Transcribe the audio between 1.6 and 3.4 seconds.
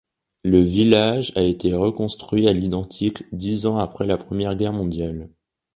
reconstruit à l'identique